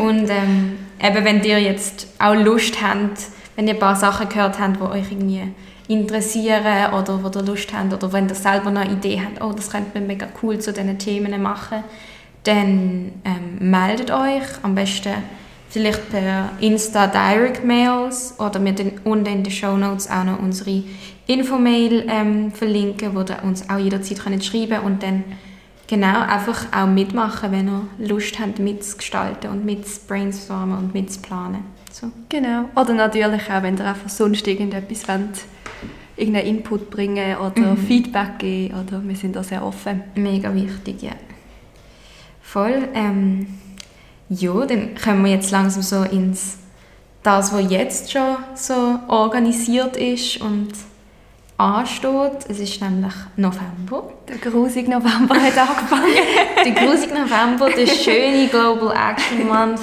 Und 0.05 0.29
ähm, 0.29 0.79
eben, 1.03 1.25
wenn 1.25 1.43
ihr 1.43 1.59
jetzt 1.61 2.07
auch 2.19 2.35
Lust 2.35 2.83
habt, 2.83 3.19
wenn 3.57 3.67
ihr 3.67 3.75
ein 3.75 3.81
paar 3.81 3.97
Sachen 3.97 4.29
gehört 4.29 4.61
habt, 4.61 4.77
die 4.77 4.83
euch 4.83 5.11
irgendwie 5.11 5.43
interessieren 5.89 6.93
oder 6.93 7.23
wo 7.23 7.29
ihr 7.29 7.45
Lust 7.45 7.73
habt 7.75 7.93
oder 7.93 8.13
wenn 8.13 8.29
ihr 8.29 8.35
selber 8.35 8.71
noch 8.71 8.83
eine 8.83 8.93
Idee 8.93 9.21
habt, 9.25 9.43
oh, 9.43 9.53
das 9.53 9.71
könnte 9.71 9.99
man 9.99 10.07
mega 10.07 10.27
cool 10.43 10.59
zu 10.59 10.73
diesen 10.73 10.99
Themen 10.99 11.41
machen, 11.43 11.83
dann 12.45 13.13
ähm, 13.25 13.71
meldet 13.71 14.11
euch 14.11 14.43
am 14.63 14.75
besten 14.75 15.15
vielleicht 15.73 16.11
per 16.11 16.51
Insta 16.61 17.07
Direct 17.07 17.65
Mails 17.65 18.35
oder 18.39 18.63
wir 18.63 18.73
dann 18.73 18.93
unten 19.05 19.27
in 19.27 19.43
den 19.43 19.51
Show 19.51 19.77
Notes 19.77 20.09
auch 20.11 20.25
noch 20.25 20.39
unsere 20.39 20.83
Infomail 21.27 22.05
ähm, 22.09 22.53
verlinken, 22.53 23.15
wo 23.15 23.21
ihr 23.21 23.43
uns 23.43 23.69
auch 23.71 23.79
jederzeit 23.79 24.21
könnt 24.21 24.45
schreiben 24.45 24.81
und 24.81 25.03
dann 25.03 25.25
genau 25.87 26.21
einfach 26.21 26.67
auch 26.73 26.87
mitmachen, 26.87 27.53
wenn 27.53 27.69
ihr 27.69 28.09
Lust 28.09 28.39
habt 28.39 28.59
mitzugestalten 28.59 29.51
und 29.51 29.65
mitzubrainstormen 29.65 30.77
und 30.77 30.95
mitzuplanen. 30.95 31.65
So. 31.91 32.09
Genau. 32.29 32.69
Oder 32.77 32.93
natürlich 32.93 33.51
auch, 33.51 33.63
wenn 33.63 33.79
ihr 33.79 33.87
einfach 33.87 34.11
sonst 34.11 34.47
irgendetwas 34.47 35.09
wollt, 35.09 35.45
irgendeinen 36.17 36.47
Input 36.49 36.91
bringen 36.91 37.37
oder 37.37 37.77
Feedback 37.77 38.39
geben. 38.39 38.75
Oder 38.75 39.03
wir 39.03 39.17
sind 39.17 39.37
da 39.37 39.43
sehr 39.43 39.65
offen. 39.65 40.03
Mega 40.17 40.55
wichtig, 40.55 41.03
ja. 41.03 41.13
Voll. 42.43 42.89
Ähm, 42.95 43.47
ja, 44.39 44.67
dann 44.67 44.95
kommen 44.95 45.25
wir 45.25 45.33
jetzt 45.33 45.51
langsam 45.51 45.83
so 45.83 46.03
ins 46.03 46.59
das, 47.23 47.53
was 47.53 47.71
jetzt 47.71 48.11
schon 48.11 48.37
so 48.55 48.99
organisiert 49.09 49.97
ist 49.97 50.41
und 50.41 50.73
ansteht. 51.57 52.47
Es 52.49 52.59
ist 52.59 52.81
nämlich 52.81 53.15
November. 53.37 54.13
Der 54.29 54.39
grusige 54.39 54.91
November 54.91 55.35
hat 55.37 55.57
angefangen. 55.57 56.07
Der 56.65 56.73
grusige 56.73 57.15
November, 57.15 57.71
der 57.71 57.87
schöne 57.87 58.49
Global 58.49 58.95
Action 58.97 59.49
Month. 59.49 59.81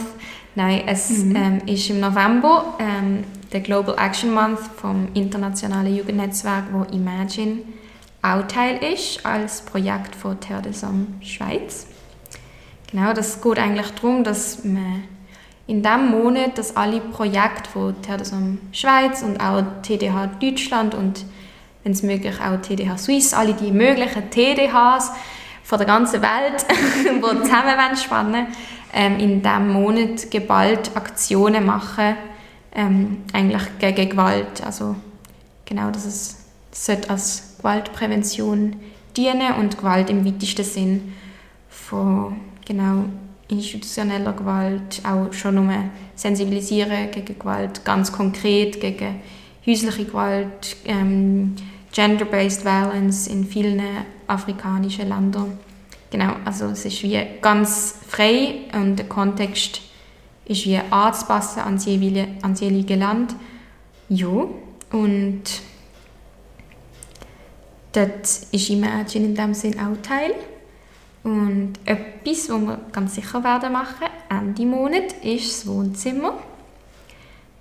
Nein, 0.55 0.83
es 0.87 1.09
ähm, 1.09 1.61
ist 1.65 1.89
im 1.89 1.99
November 1.99 2.75
ähm, 2.79 3.23
der 3.51 3.61
Global 3.61 3.95
Action 3.97 4.33
Month 4.33 4.59
vom 4.77 5.09
internationalen 5.13 5.95
Jugendnetzwerk, 5.95 6.65
wo 6.71 6.83
Imagine 6.93 7.59
auch 8.21 8.47
Teil 8.47 8.79
ist, 8.93 9.25
als 9.25 9.61
Projekt 9.61 10.15
von 10.15 10.39
Terre 10.39 10.63
des 10.63 10.83
Hommes 10.83 11.07
Schweiz. 11.21 11.87
Genau, 12.91 13.13
das 13.13 13.41
geht 13.41 13.59
eigentlich 13.59 13.91
darum, 13.91 14.23
dass 14.23 14.63
man 14.63 15.03
in 15.67 15.83
diesem 15.83 16.09
Monat, 16.09 16.57
dass 16.57 16.75
alle 16.75 16.99
Projekte 16.99 17.69
von 17.69 17.95
Hommes 18.07 18.33
Schweiz 18.71 19.21
und 19.21 19.39
auch 19.39 19.63
TDH 19.83 20.27
Deutschland 20.41 20.95
und 20.95 21.25
wenn 21.83 21.91
es 21.91 22.01
möglich 22.01 22.35
auch 22.41 22.59
TDH 22.59 22.97
Suisse, 22.97 23.37
alle 23.37 23.53
die 23.53 23.71
möglichen 23.71 24.29
TDHs 24.31 25.11
von 25.63 25.77
der 25.77 25.85
ganzen 25.85 26.21
Welt, 26.23 26.65
die 27.05 27.21
zusammen 27.21 27.95
spannen 27.95 28.47
ähm, 28.91 29.19
in 29.19 29.43
diesem 29.43 29.71
Monat 29.71 30.31
geballt 30.31 30.89
Aktionen 30.95 31.65
machen, 31.67 32.15
ähm, 32.73 33.23
eigentlich 33.33 33.61
gegen 33.77 34.09
Gewalt. 34.09 34.65
Also 34.65 34.95
genau, 35.65 35.91
dass 35.91 36.05
es 36.05 36.37
das 36.71 36.85
sollte 36.85 37.09
als 37.11 37.55
Gewaltprävention 37.57 38.75
dienen 39.15 39.53
und 39.59 39.77
Gewalt 39.77 40.09
im 40.09 40.25
weitesten 40.25 40.63
Sinn 40.63 41.13
von 41.69 42.39
genau 42.69 43.05
institutioneller 43.49 44.33
Gewalt 44.33 45.01
auch 45.03 45.33
schon 45.33 45.55
nur 45.55 45.73
sensibilisieren 46.15 47.09
gegen 47.11 47.37
Gewalt, 47.37 47.83
ganz 47.83 48.11
konkret 48.11 48.79
gegen 48.79 49.21
häusliche 49.65 50.05
Gewalt, 50.05 50.77
ähm, 50.85 51.55
gender-based 51.91 52.63
violence 52.63 53.27
in 53.27 53.43
vielen 53.45 53.81
afrikanischen 54.27 55.09
Ländern. 55.09 55.57
Genau, 56.11 56.33
also 56.45 56.65
es 56.65 56.85
ist 56.85 57.01
wie 57.03 57.19
ganz 57.41 57.95
frei 58.07 58.61
und 58.73 58.97
der 58.97 59.07
Kontext 59.07 59.81
ist 60.45 60.65
wie 60.65 60.77
anzupassen 60.77 61.61
ans 61.61 61.85
jeweilige, 61.85 62.27
ans 62.41 62.59
jeweilige 62.59 62.95
Land. 62.95 63.35
Ja, 64.09 64.47
und 64.91 65.43
dort 67.93 68.25
ist 68.51 68.69
Imagine 68.69 69.25
in 69.25 69.35
dem 69.35 69.53
Sinn 69.53 69.79
auch 69.79 69.97
Teil. 70.01 70.33
Und 71.29 71.73
etwas, 71.85 72.49
was 72.49 72.59
wir 72.61 72.79
ganz 72.91 73.13
sicher 73.13 73.43
werden 73.43 73.71
machen, 73.71 74.07
Ende 74.29 74.65
Monat, 74.65 75.13
ist 75.23 75.51
das 75.63 75.67
Wohnzimmer. 75.67 76.33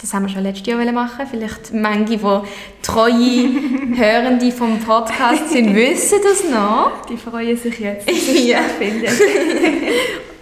Das 0.00 0.14
haben 0.14 0.22
wir 0.24 0.30
schon 0.30 0.42
letztes 0.42 0.66
Jahr 0.66 0.90
machen. 0.92 1.26
Vielleicht 1.30 1.74
manche, 1.74 2.16
die 2.16 2.82
treue 2.82 3.48
Hörende 3.96 4.50
vom 4.52 4.78
Podcast 4.78 5.50
sind, 5.50 5.74
wissen 5.74 6.18
das 6.22 6.48
noch. 6.50 7.04
Die 7.10 7.18
freuen 7.18 7.58
sich 7.58 7.78
jetzt, 7.78 8.08
dass 8.08 8.44
Ja. 8.46 8.58
stattfindet. 8.60 9.12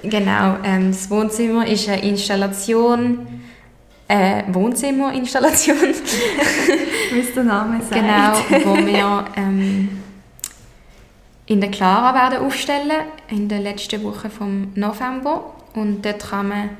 Genau, 0.02 0.58
ähm, 0.62 0.92
das 0.92 1.10
Wohnzimmer 1.10 1.66
ist 1.66 1.88
eine 1.88 2.00
Installation, 2.08 3.26
äh, 4.06 4.44
Wohnzimmerinstallation, 4.52 5.78
Wie 7.12 7.18
es 7.18 7.34
der 7.34 7.42
Name 7.42 7.80
sagt. 7.80 7.92
genau, 7.92 8.66
wo 8.70 8.86
wir 8.86 9.24
ähm, 9.36 9.88
in 11.46 11.60
der 11.60 11.70
Clara 11.70 12.14
werden 12.14 12.44
aufstellen, 12.44 13.06
in 13.28 13.48
der 13.48 13.60
letzten 13.60 14.02
Woche 14.02 14.30
vom 14.30 14.72
November. 14.74 15.52
Und 15.74 16.04
dort 16.04 16.30
kann 16.30 16.48
man 16.48 16.70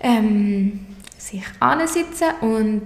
ähm, 0.00 0.86
sich 1.16 1.42
ansitzen 1.60 2.28
und 2.40 2.82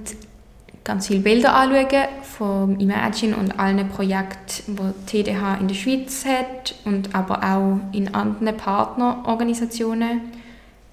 ganz 0.85 1.07
viele 1.07 1.21
Bilder 1.21 1.55
anschauen 1.55 2.09
vom 2.23 2.79
Imagine 2.79 3.37
und 3.37 3.59
allen 3.59 3.89
Projekten, 3.89 4.77
die 4.77 5.23
TDH 5.23 5.57
in 5.57 5.69
der 5.69 5.75
Schweiz 5.75 6.25
hat 6.25 6.75
und 6.85 7.15
aber 7.15 7.43
auch 7.43 7.81
in 7.93 8.15
anderen 8.15 8.57
Partnerorganisationen 8.57 10.21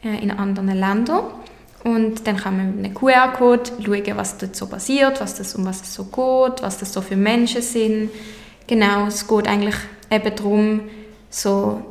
äh, 0.04 0.22
in 0.22 0.32
anderen 0.32 0.78
Ländern. 0.78 1.26
Und 1.84 2.28
dann 2.28 2.38
kann 2.38 2.58
man 2.58 2.76
mit 2.76 2.86
einem 2.86 2.94
QR-Code 2.94 3.72
schauen, 3.84 4.18
was 4.18 4.38
dort 4.38 4.56
so 4.56 4.68
passiert, 4.68 5.22
was 5.22 5.36
das, 5.36 5.56
um 5.56 5.66
was 5.66 5.82
es 5.82 5.94
so 5.94 6.06
geht, 6.06 6.62
was 6.62 6.78
das 6.80 6.92
so 6.92 7.02
für 7.02 7.16
Menschen 7.16 7.62
sind. 7.62 8.10
Genau, 8.68 9.08
es 9.08 9.28
geht 9.28 9.48
eigentlich 9.48 9.76
eben 10.12 10.36
darum, 10.36 10.82
so 11.30 11.82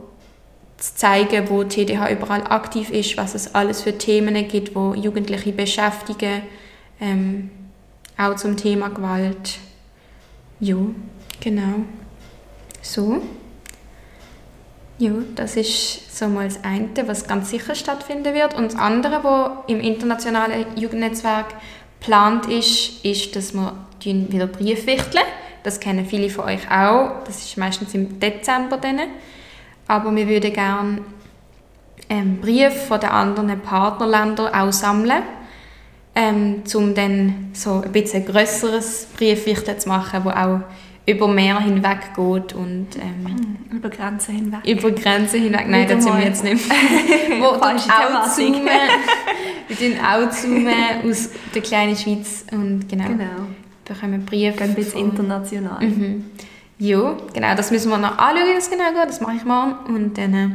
zu 0.76 0.94
zeigen, 0.94 1.48
wo 1.48 1.64
TDH 1.64 2.10
überall 2.10 2.42
aktiv 2.46 2.90
ist, 2.90 3.16
was 3.16 3.34
es 3.34 3.54
alles 3.54 3.82
für 3.82 3.96
Themen 3.96 4.46
gibt, 4.46 4.74
wo 4.74 4.92
Jugendliche 4.94 5.52
beschäftigen, 5.52 6.42
ähm, 7.00 7.50
auch 8.18 8.36
zum 8.36 8.56
Thema 8.56 8.88
Gewalt. 8.88 9.58
Ja, 10.60 10.76
genau. 11.40 11.84
So. 12.82 13.22
Ja, 14.98 15.12
das 15.34 15.56
ist 15.56 16.16
so 16.16 16.26
mal 16.28 16.48
das 16.48 16.64
eine, 16.64 16.88
was 17.06 17.26
ganz 17.26 17.50
sicher 17.50 17.74
stattfinden 17.74 18.32
wird. 18.34 18.54
Und 18.54 18.72
das 18.72 18.76
andere, 18.76 19.22
was 19.24 19.50
im 19.66 19.80
internationalen 19.80 20.64
Jugendnetzwerk 20.76 21.54
geplant 22.00 22.46
ist, 22.46 23.04
ist, 23.04 23.36
dass 23.36 23.52
wir 23.52 23.74
wieder 24.02 24.46
Brief 24.46 24.86
wichteln. 24.86 25.24
Das 25.66 25.80
kennen 25.80 26.06
viele 26.06 26.30
von 26.30 26.44
euch 26.44 26.70
auch. 26.70 27.24
Das 27.24 27.38
ist 27.42 27.56
meistens 27.58 27.92
im 27.92 28.20
Dezember 28.20 28.76
dann. 28.76 29.00
Aber 29.88 30.14
wir 30.14 30.28
würden 30.28 30.52
gerne 30.52 30.98
ähm, 32.08 32.36
Briefe 32.40 32.70
von 32.70 33.00
den 33.00 33.08
anderen 33.08 33.58
Partnerländern 33.58 34.54
auch 34.54 34.72
sammeln, 34.72 35.24
ähm, 36.14 36.62
um 36.72 36.94
dann 36.94 37.50
so 37.52 37.82
ein 37.84 37.90
bisschen 37.90 38.24
grösseres 38.24 39.08
Briefwichteln 39.16 39.80
zu 39.80 39.88
machen, 39.88 40.20
wo 40.22 40.30
auch 40.30 40.60
über 41.04 41.26
mehr 41.26 41.58
hinweg 41.58 42.14
geht 42.14 42.52
und 42.52 42.86
ähm, 43.00 43.56
Über 43.72 43.88
Grenzen 43.90 44.36
hinweg. 44.36 44.60
über 44.64 44.92
Grenzen 44.92 45.42
hinweg. 45.42 45.66
Nein, 45.66 45.88
das 45.88 46.04
sind 46.04 46.16
wir 46.16 46.24
jetzt 46.24 46.44
nicht. 46.44 46.64
Wo 47.40 47.58
Falsche 47.58 47.90
auch 47.90 48.28
zoomen. 48.32 48.68
Wir 49.66 49.76
tun 49.76 49.98
auch 50.00 50.30
zoomen 50.30 50.74
aus 51.10 51.30
der 51.52 51.62
kleinen 51.62 51.96
Schweiz 51.96 52.44
und 52.52 52.88
genau, 52.88 53.08
Genau. 53.08 53.46
Bekommen 53.86 54.24
Briefe. 54.24 54.58
Gehen 54.58 54.74
bis 54.74 54.92
von- 54.92 55.00
international. 55.02 55.82
Mhm. 55.84 56.24
Ja, 56.78 57.16
genau, 57.32 57.54
das 57.54 57.70
müssen 57.70 57.88
wir 57.90 57.96
noch 57.98 58.18
anschauen, 58.18 58.54
das 58.54 58.68
genau 58.70 58.92
geht. 58.92 59.08
Das 59.08 59.20
mache 59.20 59.36
ich 59.36 59.44
morgen. 59.44 59.94
Und 59.94 60.18
dann, 60.18 60.34
äh, 60.34 60.48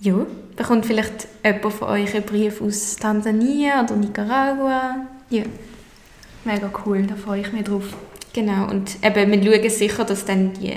ja, 0.00 0.14
bekommt 0.56 0.84
vielleicht 0.84 1.26
jemand 1.42 1.72
von 1.72 1.88
euch 1.88 2.14
einen 2.14 2.24
Brief 2.24 2.60
aus 2.60 2.96
Tansania 2.96 3.82
oder 3.82 3.96
Nicaragua. 3.96 4.96
Ja, 5.30 5.44
Mega 6.44 6.70
cool, 6.84 7.04
da 7.06 7.14
freue 7.16 7.40
ich 7.40 7.52
mich 7.52 7.64
drauf. 7.64 7.96
genau. 8.34 8.68
Und 8.68 8.96
eben, 9.02 9.32
wir 9.42 9.52
schauen 9.60 9.70
sicher, 9.70 10.04
dass 10.04 10.26
dann 10.26 10.52
die 10.52 10.74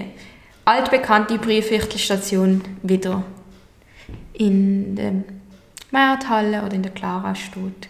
altbekannte 0.64 1.38
Briefwichtelstation 1.38 2.62
wieder 2.84 3.24
in 4.34 4.96
der 4.96 5.14
Markthalle 5.92 6.64
oder 6.64 6.74
in 6.74 6.84
der 6.84 6.94
Clara 6.94 7.36
steht. 7.36 7.90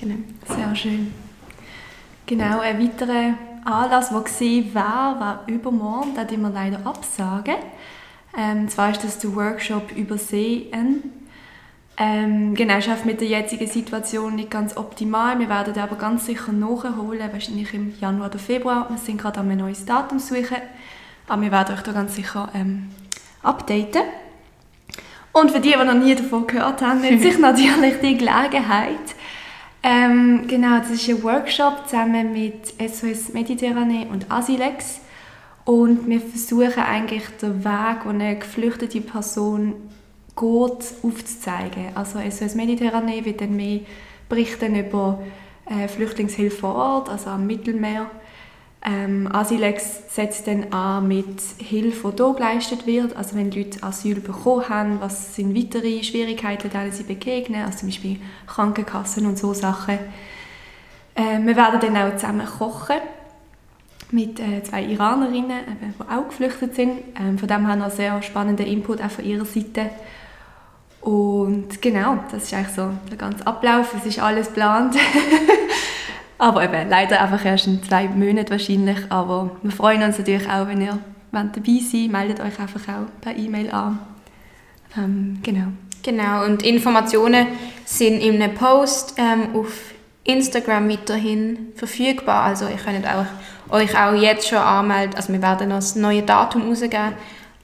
Genau. 0.00 0.16
Sehr 0.48 0.74
schön. 0.74 1.12
Genau, 2.26 2.58
ein 2.58 2.82
weiterer 2.82 3.34
Anlass, 3.64 4.08
der 4.08 4.74
war, 4.74 4.74
war, 4.74 5.20
war 5.20 5.44
übermorgen, 5.46 6.14
da 6.14 6.28
wir 6.28 6.50
leider 6.50 6.84
absagen. 6.84 7.54
Ähm, 8.36 8.68
zwar 8.68 8.90
ist 8.90 9.04
das 9.04 9.18
der 9.18 9.34
Workshop 9.34 9.92
Übersehen. 9.92 11.02
Ähm, 11.96 12.54
genau, 12.54 12.76
ist 12.76 13.06
mit 13.06 13.20
der 13.20 13.28
jetzigen 13.28 13.66
Situation 13.66 14.34
nicht 14.34 14.50
ganz 14.50 14.76
optimal. 14.76 15.38
Wir 15.38 15.48
werden 15.48 15.78
aber 15.78 15.96
ganz 15.96 16.26
sicher 16.26 16.52
nachholen, 16.52 17.32
wahrscheinlich 17.32 17.72
im 17.72 17.94
Januar 17.98 18.28
oder 18.28 18.38
Februar. 18.38 18.86
Wir 18.90 18.98
sind 18.98 19.18
gerade 19.18 19.40
an 19.40 19.50
ein 19.50 19.58
neues 19.58 19.86
Datum 19.86 20.18
suchen, 20.18 20.58
aber 21.28 21.42
wir 21.42 21.52
werden 21.52 21.74
euch 21.74 21.82
da 21.82 21.92
ganz 21.92 22.16
sicher 22.16 22.50
ähm, 22.54 22.90
updaten. 23.42 24.02
Und 25.32 25.50
für 25.52 25.60
die, 25.60 25.72
die 25.72 25.84
noch 25.84 25.94
nie 25.94 26.14
davon 26.14 26.46
gehört 26.46 26.82
haben, 26.82 27.00
nützt 27.00 27.22
sich 27.22 27.38
natürlich 27.40 28.00
die 28.00 28.18
Gelegenheit. 28.18 29.14
Ähm, 29.88 30.48
genau, 30.48 30.78
das 30.80 30.90
ist 30.90 31.08
ein 31.08 31.22
Workshop 31.22 31.86
zusammen 31.86 32.32
mit 32.32 32.74
SOS 32.80 33.32
Mediterranee 33.32 34.08
und 34.10 34.28
Asilex. 34.32 35.00
Und 35.64 36.08
wir 36.08 36.20
versuchen 36.20 36.82
eigentlich 36.82 37.22
den 37.40 37.64
Weg, 37.64 38.02
den 38.02 38.20
eine 38.20 38.36
geflüchtete 38.36 39.00
Person 39.00 39.74
geht, 40.34 40.92
aufzuzeigen. 41.04 41.94
Also 41.94 42.18
SOS 42.18 42.56
Mediterranee 42.56 43.24
wird 43.24 43.40
dann 43.40 43.54
mehr 43.54 43.82
berichten 44.28 44.74
über 44.74 45.22
äh, 45.66 45.86
Flüchtlingshilfe 45.86 46.56
vor 46.56 46.74
Ort, 46.74 47.08
also 47.08 47.30
am 47.30 47.46
Mittelmeer. 47.46 48.10
Ähm, 48.84 49.28
Asilex 49.32 50.14
setzt 50.14 50.46
dann 50.46 50.72
an 50.72 51.08
mit 51.08 51.40
Hilfe, 51.58 52.12
die 52.12 52.22
hier 52.22 52.34
geleistet 52.34 52.86
wird. 52.86 53.16
Also 53.16 53.36
wenn 53.36 53.50
Leute 53.50 53.82
Asyl 53.82 54.20
bekommen 54.20 54.68
haben, 54.68 55.00
was 55.00 55.34
sind 55.34 55.56
weitere 55.56 56.02
Schwierigkeiten, 56.02 56.70
denen 56.70 56.92
sie 56.92 57.02
begegnen, 57.02 57.64
also 57.64 57.78
zum 57.78 57.88
Beispiel 57.88 58.18
Krankenkassen 58.46 59.26
und 59.26 59.38
so 59.38 59.54
Sachen. 59.54 59.98
Äh, 61.14 61.40
wir 61.40 61.56
werden 61.56 61.80
dann 61.80 61.96
auch 61.96 62.14
zusammen 62.16 62.46
kochen 62.46 62.98
mit 64.12 64.38
äh, 64.38 64.62
zwei 64.62 64.84
Iranerinnen, 64.84 65.50
äh, 65.50 65.92
die 65.98 66.10
auch 66.10 66.28
geflüchtet 66.28 66.76
sind. 66.76 67.00
Ähm, 67.18 67.38
von 67.38 67.48
dem 67.48 67.66
haben 67.66 67.80
wir 67.80 67.90
sehr 67.90 68.22
spannenden 68.22 68.66
Input 68.66 69.02
auch 69.02 69.10
von 69.10 69.24
ihrer 69.24 69.44
Seite. 69.44 69.90
Und 71.00 71.80
genau, 71.82 72.18
das 72.30 72.44
ist 72.44 72.54
eigentlich 72.54 72.74
so 72.74 72.90
der 73.10 73.16
ganze 73.16 73.46
Ablauf. 73.46 73.94
Es 73.94 74.06
ist 74.06 74.18
alles 74.18 74.48
geplant. 74.48 74.96
aber 76.38 76.64
eben, 76.64 76.88
leider 76.88 77.20
einfach 77.20 77.44
erst 77.44 77.66
in 77.66 77.82
zwei 77.82 78.08
Monaten 78.08 78.50
wahrscheinlich. 78.50 78.98
Aber 79.08 79.50
wir 79.62 79.70
freuen 79.72 80.02
uns 80.02 80.18
natürlich 80.18 80.48
auch, 80.48 80.66
wenn 80.68 80.80
ihr 80.80 80.98
dabei 81.32 81.80
seid. 81.80 82.10
Meldet 82.10 82.40
euch 82.40 82.58
einfach 82.58 82.80
auch 82.88 83.20
per 83.20 83.36
E-Mail 83.36 83.70
an. 83.70 83.98
Ähm, 84.96 85.38
genau. 85.42 85.68
Genau, 86.02 86.44
und 86.44 86.62
Informationen 86.62 87.48
sind 87.84 88.20
in 88.20 88.40
einem 88.40 88.54
Post 88.54 89.14
ähm, 89.18 89.56
auf 89.56 89.72
Instagram 90.22 90.88
weiterhin 90.88 91.72
verfügbar. 91.74 92.44
Also 92.44 92.66
ihr 92.68 92.76
könnt 92.76 93.06
auch, 93.06 93.26
euch 93.74 93.98
auch 93.98 94.14
jetzt 94.14 94.48
schon 94.48 94.58
anmelden. 94.58 95.14
Also 95.16 95.32
wir 95.32 95.42
werden 95.42 95.70
noch 95.70 95.76
das 95.76 95.96
neue 95.96 96.22
Datum 96.22 96.68
rausgeben, 96.68 97.14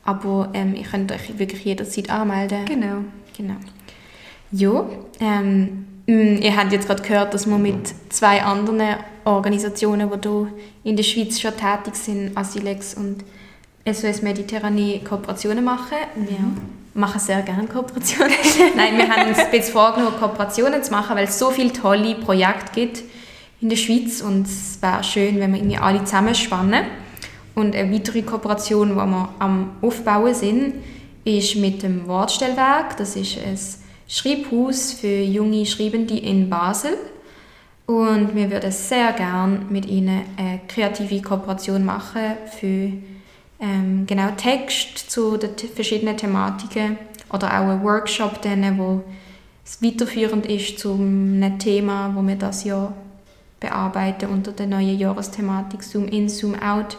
aber 0.04 0.50
ähm, 0.54 0.74
ihr 0.74 0.82
könnt 0.82 1.12
euch 1.12 1.38
wirklich 1.38 1.64
jederzeit 1.64 2.10
anmelden. 2.10 2.64
Genau. 2.64 3.04
Genau. 3.36 3.54
Ja, 4.50 4.86
ähm, 5.20 5.86
ihr 6.12 6.56
habt 6.56 6.72
jetzt 6.72 6.86
gerade 6.86 7.02
gehört, 7.02 7.34
dass 7.34 7.46
wir 7.46 7.58
mit 7.58 7.94
zwei 8.08 8.42
anderen 8.42 8.96
Organisationen, 9.24 10.10
die 10.10 10.28
hier 10.28 10.48
in 10.84 10.96
der 10.96 11.02
Schweiz 11.02 11.40
schon 11.40 11.52
tätig 11.52 11.94
sind, 11.94 12.36
Asilex 12.36 12.94
und 12.94 13.24
SOS 13.90 14.22
Mediterranee, 14.22 15.00
Kooperationen 15.00 15.64
machen. 15.64 15.96
Wir 16.16 16.38
machen 16.94 17.20
sehr 17.20 17.42
gerne 17.42 17.66
Kooperationen. 17.66 18.32
Nein, 18.76 18.96
wir 18.96 19.08
haben 19.08 19.28
uns 19.28 19.38
jetzt 19.52 19.70
vorgenommen, 19.70 20.16
Kooperationen 20.18 20.82
zu 20.82 20.90
machen, 20.92 21.16
weil 21.16 21.24
es 21.24 21.38
so 21.38 21.50
viele 21.50 21.72
tolle 21.72 22.14
Projekte 22.16 22.72
gibt 22.74 23.02
in 23.60 23.68
der 23.68 23.76
Schweiz 23.76 24.20
und 24.20 24.46
es 24.46 24.80
wäre 24.80 25.04
schön, 25.04 25.38
wenn 25.38 25.52
wir 25.52 25.60
irgendwie 25.60 25.78
alle 25.78 26.04
zusammenspannen. 26.04 26.84
Und 27.54 27.76
eine 27.76 27.92
weitere 27.92 28.22
Kooperation, 28.22 28.90
die 28.90 28.94
wir 28.94 29.28
am 29.38 29.70
Aufbauen 29.82 30.34
sind, 30.34 30.74
ist 31.24 31.56
mit 31.56 31.82
dem 31.82 32.06
Wortstellwerk. 32.08 32.96
Das 32.96 33.14
ist 33.14 33.38
ein 33.38 33.58
Schreibhaus 34.12 34.92
für 34.92 35.22
junge 35.22 35.64
Schreibende 35.64 36.18
in 36.18 36.50
Basel. 36.50 36.98
Und 37.86 38.34
wir 38.34 38.50
würden 38.50 38.70
sehr 38.70 39.12
gerne 39.14 39.60
mit 39.70 39.86
ihnen 39.86 40.22
eine 40.36 40.60
kreative 40.68 41.22
Kooperation 41.22 41.82
machen 41.82 42.36
für 42.58 42.92
ähm, 43.58 44.04
genau 44.06 44.28
Text 44.36 45.10
zu 45.10 45.38
den 45.38 45.56
verschiedenen 45.74 46.18
Thematiken 46.18 46.98
oder 47.32 47.48
auch 47.48 47.68
einen 47.68 47.82
Workshop, 47.82 48.42
denen, 48.42 48.78
wo 48.78 49.02
es 49.64 49.82
weiterführend 49.82 50.44
ist 50.44 50.78
zu 50.78 50.92
einem 50.92 51.58
Thema, 51.58 52.12
wo 52.14 52.20
wir 52.20 52.36
das 52.36 52.64
Jahr 52.64 52.92
bearbeiten 53.60 54.26
unter 54.26 54.52
der 54.52 54.66
neuen 54.66 54.98
Jahresthematik 54.98 55.82
Zoom 55.82 56.06
in, 56.08 56.28
Zoom 56.28 56.54
out. 56.56 56.98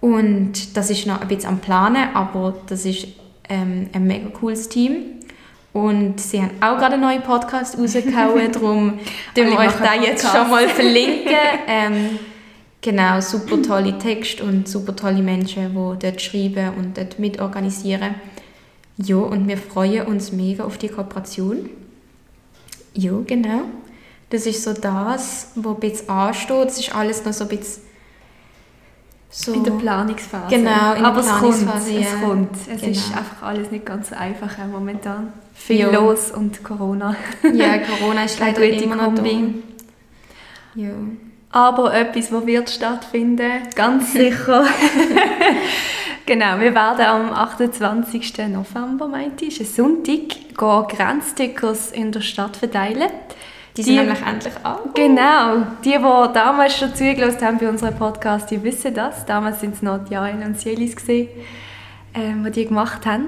Und 0.00 0.74
das 0.74 0.88
ist 0.88 1.06
noch 1.06 1.20
ein 1.20 1.28
bisschen 1.28 1.50
am 1.50 1.58
Planen, 1.58 2.14
aber 2.14 2.56
das 2.66 2.86
ist 2.86 3.08
ähm, 3.50 3.90
ein 3.92 4.06
mega 4.06 4.30
cooles 4.30 4.70
Team. 4.70 5.19
Und 5.72 6.20
sie 6.20 6.42
haben 6.42 6.50
auch 6.60 6.78
gerade 6.78 6.94
einen 6.94 7.02
neuen 7.02 7.22
Podcast 7.22 7.78
rausgehauen, 7.78 8.50
darum 8.52 8.98
tun 9.34 9.46
wir 9.46 9.58
euch 9.58 9.72
da 9.72 9.94
jetzt 9.94 10.26
schon 10.26 10.50
mal 10.50 10.68
verlinken. 10.68 11.36
Ähm, 11.68 12.18
genau, 12.80 13.20
super 13.20 13.62
tolle 13.62 13.96
Texte 13.98 14.42
und 14.42 14.68
super 14.68 14.96
tolle 14.96 15.22
Menschen, 15.22 15.68
die 15.68 15.98
dort 16.06 16.20
schreiben 16.20 16.74
und 16.76 16.98
dort 16.98 17.18
mitorganisieren. 17.18 18.16
Ja, 18.96 19.16
und 19.16 19.46
wir 19.46 19.56
freuen 19.56 20.06
uns 20.06 20.32
mega 20.32 20.64
auf 20.64 20.76
die 20.76 20.88
Kooperation. 20.88 21.70
Ja, 22.94 23.12
genau. 23.24 23.62
Das 24.30 24.46
ist 24.46 24.62
so 24.62 24.72
das, 24.72 25.52
was 25.54 25.74
ein 25.74 25.80
bisschen 25.80 26.08
ansteht. 26.08 26.66
Das 26.66 26.78
ist 26.78 26.94
alles 26.94 27.24
noch 27.24 27.32
so 27.32 27.44
ein 27.44 27.48
bisschen 27.48 27.82
so 29.30 29.52
in 29.52 29.62
der 29.64 29.70
Planungsphase. 29.72 30.54
Genau, 30.54 30.94
in 30.94 31.04
Aber 31.04 31.22
der 31.22 31.28
Planungsphase. 31.30 31.98
es 31.98 32.20
kommt. 32.20 32.56
Es, 32.56 32.66
kommt. 32.66 32.74
es 32.74 32.80
Genau. 32.80 32.92
ist 32.92 33.16
einfach 33.16 33.42
alles 33.42 33.70
nicht 33.70 33.86
ganz 33.86 34.08
so 34.10 34.16
einfach 34.16 34.58
auch 34.58 34.66
momentan. 34.66 35.32
Viel 35.54 35.78
Ja. 35.78 35.90
los 35.90 36.30
und 36.32 36.62
Corona. 36.64 37.14
Ja, 37.52 37.78
Corona 37.78 38.24
ist 38.24 38.38
leider 38.40 38.62
immer 38.62 38.96
noch 38.96 39.14
da. 39.14 39.22
Ja. 40.74 40.90
Aber 41.52 41.92
etwas, 41.94 42.30
das 42.30 42.46
wird 42.46 42.70
stattfinden, 42.70 43.50
ganz 43.74 44.12
sicher. 44.14 44.64
genau, 46.26 46.58
wir 46.60 46.74
werden 46.74 47.04
am 47.06 47.32
28. 47.32 48.38
November, 48.48 49.08
meinte 49.08 49.44
ich, 49.46 49.56
Sonntag, 49.68 50.28
gehen 50.56 50.84
Grenzstickers 50.88 51.92
in 51.92 52.12
der 52.12 52.20
Stadt 52.20 52.56
verteilen. 52.56 53.10
Die 53.76 53.82
sind 53.82 53.96
nämlich 53.96 54.20
endlich 54.20 54.54
an. 54.62 54.78
Genau, 54.94 55.66
die, 55.84 55.90
die 55.90 56.32
damals 56.34 56.76
schon 56.76 56.94
zugelassen 56.94 57.42
haben 57.42 57.58
bei 57.58 57.68
unserem 57.68 57.96
Podcast, 57.96 58.50
die 58.50 58.62
wissen 58.62 58.94
das. 58.94 59.24
Damals 59.26 59.62
waren 59.62 59.72
es 59.72 59.82
noch 59.82 60.04
die 60.04 60.14
Jael 60.14 60.42
und 60.44 60.58
Sielis, 60.58 60.96
ähm, 61.08 62.44
die 62.44 62.50
die 62.50 62.66
gemacht 62.66 63.06
haben. 63.06 63.26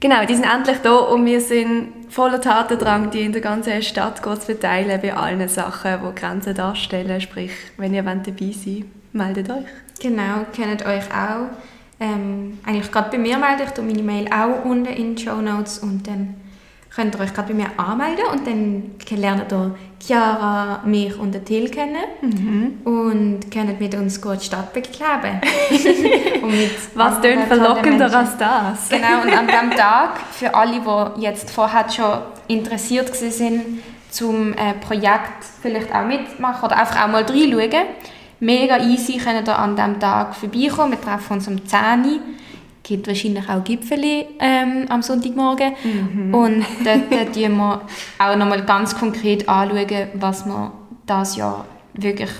Genau, 0.00 0.24
die 0.24 0.34
sind 0.34 0.46
endlich 0.46 0.78
da 0.78 0.94
und 0.94 1.26
wir 1.26 1.40
sind 1.40 1.88
voller 2.08 2.40
Tatendrang, 2.40 3.10
die 3.10 3.22
in 3.22 3.32
der 3.32 3.40
ganzen 3.40 3.82
Stadt 3.82 4.18
zu 4.24 4.36
verteilen 4.36 5.00
bei 5.02 5.14
allen 5.14 5.48
Sachen, 5.48 5.98
die 6.00 6.20
Grenzen 6.20 6.54
darstellen. 6.54 7.20
Sprich, 7.20 7.50
wenn 7.76 7.92
ihr 7.92 8.06
wollt 8.06 8.26
dabei 8.26 8.52
sein 8.52 8.84
meldet 9.12 9.50
euch. 9.50 9.66
Genau, 10.00 10.46
kennt 10.52 10.84
euch 10.86 11.04
auch. 11.10 11.48
Ähm, 12.00 12.58
eigentlich 12.64 12.90
gerade 12.92 13.10
bei 13.10 13.18
mir 13.18 13.38
melde 13.38 13.64
ich 13.64 13.82
meine 13.82 14.02
Mail 14.02 14.28
auch 14.32 14.64
unten 14.64 14.86
in 14.86 15.16
die 15.16 15.24
Show 15.24 15.40
Notes 15.40 15.80
und 15.80 16.06
dann 16.06 16.36
könnt 16.98 17.14
ihr 17.14 17.20
euch 17.20 17.32
gerade 17.32 17.52
bei 17.52 17.54
mir 17.54 17.68
anmelden 17.76 18.24
und 18.32 18.44
dann 18.44 18.90
lernt 19.20 19.52
ihr 19.52 19.76
Chiara, 20.04 20.82
mich 20.84 21.16
und 21.16 21.32
den 21.32 21.44
Till 21.44 21.70
kennen 21.70 21.96
und 22.84 23.52
könnt 23.52 23.78
mit 23.78 23.94
uns 23.94 24.20
gut 24.20 24.40
die 24.40 24.46
Stadt 24.46 24.72
bekleben. 24.72 25.40
Was 26.94 27.20
tönt 27.20 27.44
verlockender 27.44 28.12
als 28.12 28.36
das? 28.36 28.88
Genau, 28.88 29.22
und 29.22 29.32
an 29.32 29.46
diesem 29.46 29.70
Tag, 29.76 30.18
für 30.32 30.52
alle, 30.52 30.80
die 31.16 31.20
jetzt 31.20 31.52
vorher 31.52 31.88
schon 31.88 32.18
interessiert 32.48 33.14
sind, 33.14 33.80
zum 34.10 34.54
äh, 34.54 34.74
Projekt 34.80 35.44
vielleicht 35.62 35.94
auch 35.94 36.04
mitmachen 36.04 36.64
oder 36.64 36.78
einfach 36.78 37.04
auch 37.04 37.08
mal 37.08 37.22
reinschauen, 37.22 37.86
mega 38.40 38.78
easy 38.78 39.18
können 39.18 39.46
ihr 39.46 39.56
an 39.56 39.76
diesem 39.76 40.00
Tag 40.00 40.34
vorbeikommen. 40.34 40.92
Wir 40.92 41.00
treffen 41.00 41.34
uns 41.34 41.46
um 41.46 41.64
10 41.64 41.78
Uhr. 41.80 42.20
Es 42.88 42.90
gibt 42.94 43.06
wahrscheinlich 43.06 43.46
auch 43.50 43.62
Gipfeli 43.64 44.24
ähm, 44.38 44.86
am 44.88 45.02
Sonntagmorgen. 45.02 45.74
Und 46.32 46.64
dort 46.82 47.10
tun 47.34 47.56
wir 47.58 47.82
auch 48.18 48.34
nochmal 48.34 48.64
ganz 48.64 48.96
konkret 48.96 49.46
anschauen, 49.46 50.08
was 50.14 50.46
wir 50.46 50.72
dieses 51.06 51.36
Jahr 51.36 51.66
wirklich 51.92 52.30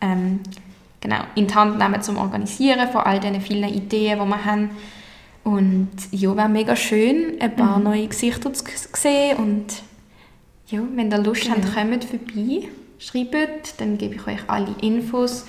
ähm, 0.00 0.38
genau, 1.00 1.16
in 1.34 1.48
die 1.48 1.54
Hand 1.56 1.78
nehmen 1.80 2.00
zum 2.02 2.18
Organisieren 2.18 2.86
von 2.88 3.00
all 3.00 3.18
diesen 3.18 3.40
vielen 3.40 3.68
Ideen, 3.68 4.20
die 4.20 4.24
wir 4.28 4.44
haben. 4.44 4.70
Und 5.42 5.88
ja, 6.12 6.36
wäre 6.36 6.48
mega 6.48 6.76
schön, 6.76 7.40
ein 7.40 7.56
paar 7.56 7.80
neue 7.80 8.06
Gesichter 8.06 8.52
zu 8.52 8.64
sehen. 8.92 9.36
Und 9.38 9.82
ja, 10.68 10.82
wenn 10.94 11.10
ihr 11.10 11.18
Lust 11.18 11.50
habt, 11.50 11.74
kommt 11.74 12.04
vorbei, 12.04 12.68
schreibt, 13.00 13.80
dann 13.80 13.98
gebe 13.98 14.14
ich 14.14 14.24
euch 14.24 14.38
alle 14.46 14.72
Infos. 14.82 15.46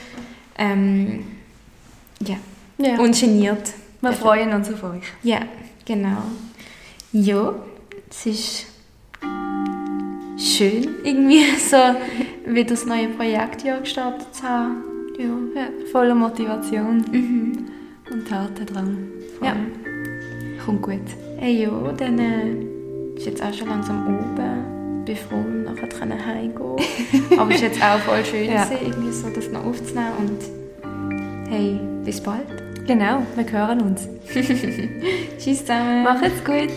Ähm, 0.58 1.26
ja, 2.26 2.38
Ja. 2.80 2.98
ungeniert. 3.00 3.74
Wir 4.02 4.12
freuen 4.14 4.54
uns 4.54 4.72
auf 4.72 4.84
euch. 4.84 5.04
Ja, 5.24 5.40
genau. 5.86 6.22
Ja, 7.12 7.56
es 8.10 8.26
ist 8.26 8.66
schön, 10.38 10.88
irgendwie 11.04 11.44
so 11.70 11.78
wieder 12.46 12.70
das 12.70 12.86
neue 12.86 13.10
Projektjahr 13.10 13.80
gestartet 13.80 14.34
zu 14.34 14.44
haben. 14.44 14.84
Ja. 15.18 15.26
Ja, 15.62 15.68
voller 15.92 16.14
Motivation 16.16 17.04
Mhm. 17.12 17.66
und 18.12 18.28
Tatendrang. 18.28 18.98
Ja. 19.42 19.56
Kommt 20.64 20.82
gut. 20.84 21.00
Hey, 21.40 21.64
ja, 21.64 21.72
dann 21.98 22.20
äh, 22.20 23.16
ist 23.18 23.26
jetzt 23.26 23.42
auch 23.42 23.54
schon 23.54 23.70
langsam 23.70 24.06
oben. 24.08 25.04
Bin 25.06 25.16
froh, 25.16 25.42
nachher 25.64 25.88
können 25.90 26.24
heimgehen. 26.24 26.76
Aber 27.40 27.50
es 27.50 27.56
ist 27.56 27.62
jetzt 27.64 27.82
auch 27.82 27.98
voll 28.00 28.24
schön, 28.26 28.46
Ja. 28.52 28.68
irgendwie 28.84 29.12
so 29.12 29.30
das 29.30 29.50
noch 29.50 29.66
aufzunehmen. 29.66 30.12
Und 30.20 31.50
hey, 31.50 31.80
bis 32.04 32.22
bald. 32.22 32.46
Genau, 32.88 33.22
wir 33.36 33.52
hören 33.52 33.82
uns. 33.82 34.08
Tschüss 35.38 35.60
zusammen. 35.60 36.04
Macht's 36.04 36.44
gut. 36.46 36.72